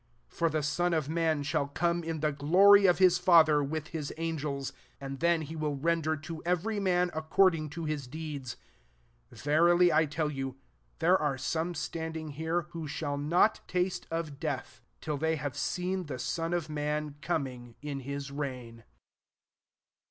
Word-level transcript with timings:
27 0.31 0.35
For 0.39 0.49
the 0.49 0.63
Son 0.63 0.93
of 0.95 1.09
man 1.09 1.43
shall 1.43 1.67
come, 1.67 2.03
in 2.03 2.21
the 2.21 2.31
glory 2.31 2.87
of 2.87 2.97
his 2.97 3.19
Father, 3.19 3.63
with 3.63 3.89
his 3.89 4.11
angels; 4.17 4.73
and 4.99 5.19
then 5.19 5.43
he 5.43 5.55
will 5.55 5.75
render 5.75 6.17
to 6.17 6.41
every 6.43 6.79
man 6.79 7.11
according 7.13 7.69
to 7.69 7.85
his 7.85 8.07
deeds. 8.07 8.55
28 9.29 9.43
Verily 9.43 9.93
I 9.93 10.05
tell 10.07 10.31
you, 10.31 10.57
There 10.97 11.19
are 11.19 11.37
some 11.37 11.75
standing 11.75 12.29
here, 12.29 12.63
who 12.71 12.87
shall 12.87 13.19
not 13.19 13.59
taste 13.67 14.07
of 14.09 14.39
death, 14.39 14.81
till 15.01 15.17
they 15.17 15.35
have 15.35 15.55
seen 15.55 16.07
the 16.07 16.17
Son 16.17 16.55
of 16.55 16.67
man 16.67 17.17
coming 17.21 17.75
in 17.83 17.99
his 17.99 18.31
reign." 18.31 18.83